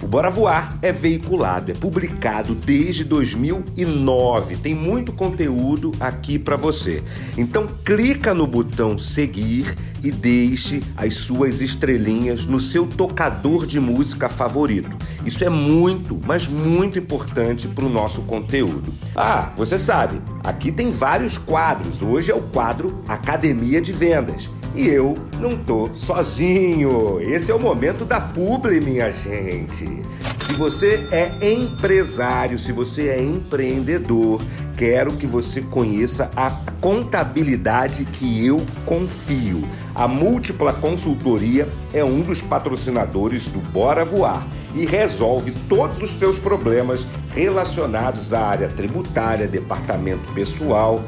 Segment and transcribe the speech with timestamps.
[0.00, 4.56] O Bora Voar é veiculado, é publicado desde 2009.
[4.56, 7.02] Tem muito conteúdo aqui para você.
[7.36, 14.28] Então clica no botão seguir e deixe as suas estrelinhas no seu tocador de música
[14.28, 14.96] favorito.
[15.24, 18.94] Isso é muito, mas muito importante para o nosso conteúdo.
[19.16, 22.02] Ah, você sabe, aqui tem vários quadros.
[22.02, 24.48] Hoje é o quadro Academia de Vendas.
[24.78, 27.20] E eu não tô sozinho.
[27.20, 30.04] Esse é o momento da publi, minha gente.
[30.46, 34.40] Se você é empresário, se você é empreendedor,
[34.76, 39.68] quero que você conheça a contabilidade que eu confio.
[39.96, 46.38] A Múltipla Consultoria é um dos patrocinadores do Bora Voar e resolve todos os seus
[46.38, 51.02] problemas relacionados à área tributária, departamento pessoal.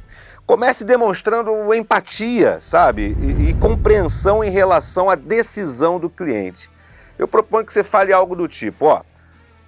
[0.49, 3.15] Comece demonstrando empatia, sabe?
[3.21, 6.71] E, e, compreensão em relação à decisão do cliente.
[7.19, 9.03] Eu proponho que você fale algo do tipo: ó,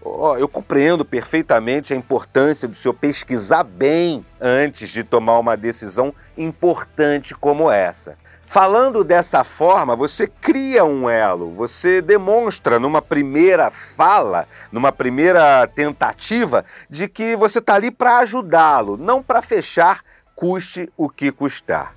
[0.02, 6.14] ó, eu compreendo perfeitamente a importância do senhor pesquisar bem antes de tomar uma decisão
[6.34, 8.16] importante como essa.
[8.46, 16.64] Falando dessa forma, você cria um elo, você demonstra numa primeira fala, numa primeira tentativa,
[16.88, 20.00] de que você está ali para ajudá-lo, não para fechar
[20.40, 21.94] custe o que custar.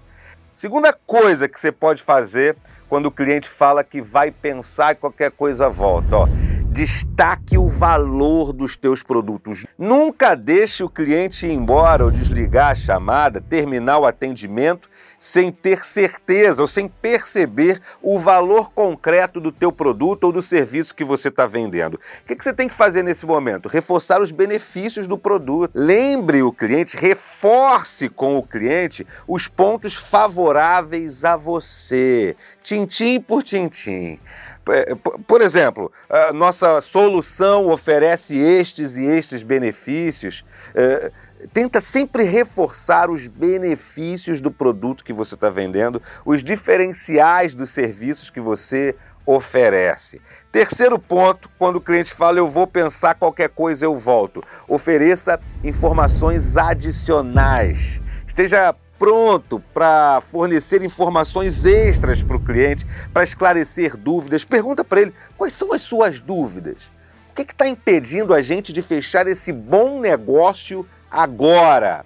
[0.53, 2.57] Segunda coisa que você pode fazer
[2.89, 6.27] quando o cliente fala que vai pensar que qualquer coisa volta, ó,
[6.73, 9.63] destaque o valor dos teus produtos.
[9.77, 14.89] Nunca deixe o cliente ir embora ou desligar a chamada, terminar o atendimento
[15.19, 20.95] sem ter certeza ou sem perceber o valor concreto do teu produto ou do serviço
[20.95, 21.93] que você está vendendo.
[21.93, 23.69] O que, que você tem que fazer nesse momento?
[23.69, 25.71] Reforçar os benefícios do produto.
[25.75, 34.19] Lembre o cliente, reforce com o cliente os pontos favoráveis a você, tintim por tintim.
[34.69, 34.95] É,
[35.27, 40.45] por exemplo, a nossa solução oferece estes e estes benefícios.
[40.73, 41.11] É,
[41.51, 48.29] tenta sempre reforçar os benefícios do produto que você está vendendo, os diferenciais dos serviços
[48.29, 50.21] que você oferece.
[50.51, 54.43] Terceiro ponto, quando o cliente fala eu vou pensar qualquer coisa, eu volto.
[54.67, 58.01] Ofereça informações adicionais.
[58.27, 64.45] Esteja pronto para fornecer informações extras para o cliente, para esclarecer dúvidas.
[64.45, 66.83] Pergunta para ele quais são as suas dúvidas.
[67.29, 72.05] O que está impedindo a gente de fechar esse bom negócio agora.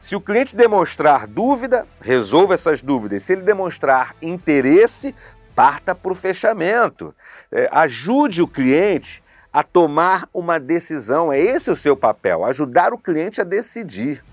[0.00, 3.22] Se o cliente demonstrar dúvida, resolva essas dúvidas.
[3.22, 5.14] Se ele demonstrar interesse,
[5.54, 7.14] parta para o fechamento.
[7.52, 11.32] É, ajude o cliente a tomar uma decisão.
[11.32, 14.24] É esse o seu papel, ajudar o cliente a decidir.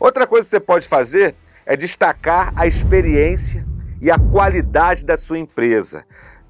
[0.00, 1.34] Outra coisa que você pode fazer
[1.66, 3.66] é destacar a experiência
[4.00, 6.04] e a qualidade da sua empresa.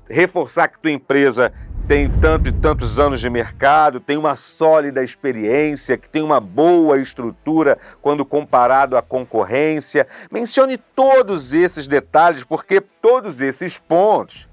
[0.09, 1.53] Reforçar que tua empresa
[1.89, 6.99] tem tanto e tantos anos de mercado, tem uma sólida experiência, que tem uma boa
[6.99, 10.07] estrutura quando comparado à concorrência.
[10.31, 14.47] Mencione todos esses detalhes, porque todos esses pontos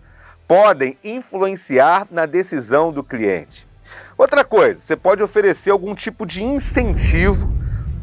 [0.48, 3.68] podem influenciar na decisão do cliente.
[4.18, 7.52] Outra coisa, você pode oferecer algum tipo de incentivo,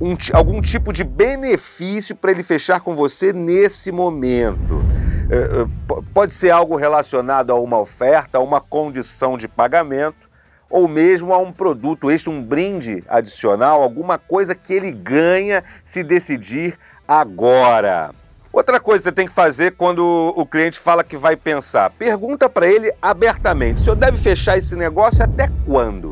[0.02, 4.82] um, algum tipo de benefício para ele fechar com você nesse momento.
[5.30, 10.28] É, é, pode ser algo relacionado a uma oferta, a uma condição de pagamento,
[10.68, 16.02] ou mesmo a um produto este, um brinde adicional, alguma coisa que ele ganha se
[16.02, 16.76] decidir
[17.06, 18.10] agora.
[18.52, 22.50] Outra coisa que você tem que fazer quando o cliente fala que vai pensar, pergunta
[22.50, 26.11] para ele abertamente: o senhor deve fechar esse negócio até quando?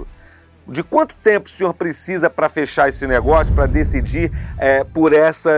[0.70, 5.50] De quanto tempo o senhor precisa para fechar esse negócio, para decidir é, por, essa,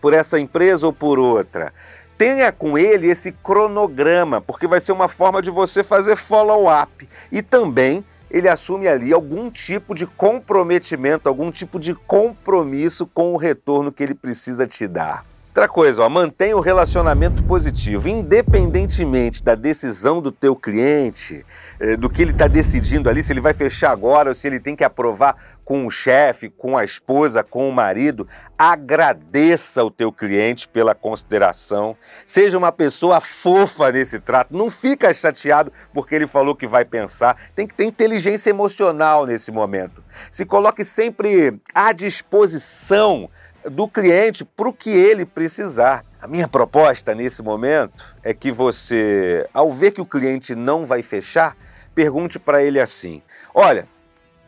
[0.00, 1.72] por essa empresa ou por outra?
[2.18, 7.08] Tenha com ele esse cronograma, porque vai ser uma forma de você fazer follow-up.
[7.30, 13.36] E também ele assume ali algum tipo de comprometimento, algum tipo de compromisso com o
[13.36, 15.24] retorno que ele precisa te dar.
[15.48, 21.44] Outra coisa, ó, mantenha o relacionamento positivo, independentemente da decisão do teu cliente,
[21.80, 24.60] eh, do que ele está decidindo ali, se ele vai fechar agora ou se ele
[24.60, 30.12] tem que aprovar com o chefe, com a esposa, com o marido, agradeça o teu
[30.12, 36.54] cliente pela consideração, seja uma pessoa fofa nesse trato, não fica chateado porque ele falou
[36.54, 40.02] que vai pensar, tem que ter inteligência emocional nesse momento.
[40.30, 43.28] Se coloque sempre à disposição
[43.64, 46.04] do cliente para o que ele precisar.
[46.20, 51.02] A minha proposta nesse momento é que você, ao ver que o cliente não vai
[51.02, 51.56] fechar,
[51.94, 53.22] pergunte para ele assim:
[53.54, 53.88] Olha,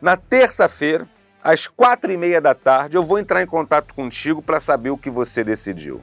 [0.01, 1.07] na terça-feira,
[1.43, 4.97] às quatro e meia da tarde, eu vou entrar em contato contigo para saber o
[4.97, 6.01] que você decidiu.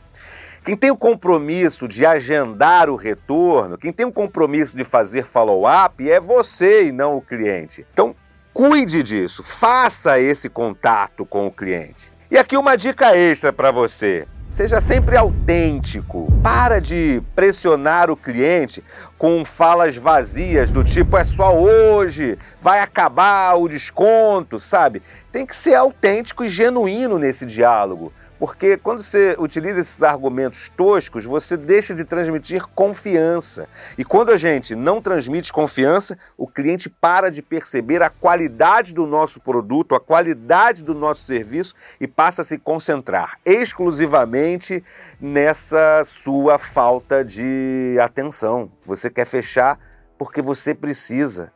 [0.65, 6.11] Quem tem o compromisso de agendar o retorno, quem tem o compromisso de fazer follow-up
[6.11, 7.87] é você e não o cliente.
[7.93, 8.15] Então,
[8.53, 12.13] cuide disso, faça esse contato com o cliente.
[12.31, 14.29] E aqui uma dica extra para você.
[14.51, 16.31] Seja sempre autêntico.
[16.43, 18.85] Para de pressionar o cliente
[19.17, 25.03] com falas vazias do tipo é só hoje, vai acabar o desconto, sabe?
[25.33, 28.13] Tem que ser autêntico e genuíno nesse diálogo.
[28.39, 33.69] Porque quando você utiliza esses argumentos toscos, você deixa de transmitir confiança.
[33.97, 39.07] E quando a gente não transmite confiança, o cliente para de perceber a qualidade do
[39.07, 44.85] nosso produto, a qualidade do nosso serviço e passa a se concentrar exclusivamente
[45.21, 48.71] nessa sua falta de atenção.
[48.87, 49.79] Você quer fechar
[50.17, 51.53] porque você precisa.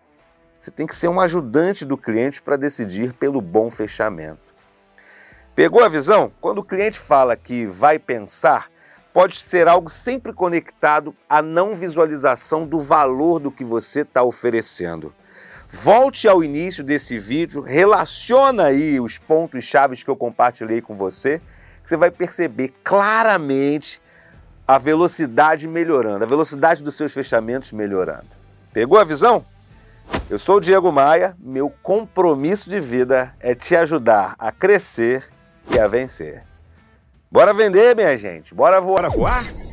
[0.59, 4.52] Você tem que ser um ajudante do cliente para decidir pelo bom fechamento.
[5.55, 6.33] Pegou a visão?
[6.41, 8.71] Quando o cliente fala que vai pensar,
[9.13, 15.15] pode ser algo sempre conectado à não visualização do valor do que você está oferecendo.
[15.69, 21.39] Volte ao início desse vídeo, relaciona aí os pontos chaves que eu compartilhei com você,
[21.83, 24.01] que você vai perceber claramente
[24.67, 28.29] a velocidade melhorando, a velocidade dos seus fechamentos melhorando.
[28.73, 29.45] Pegou a visão?
[30.31, 35.29] Eu sou o Diego Maia, meu compromisso de vida é te ajudar a crescer
[35.71, 36.43] e a vencer.
[37.31, 38.55] Bora vender, minha gente.
[38.55, 39.03] Bora voar.
[39.03, 39.72] Bora voar?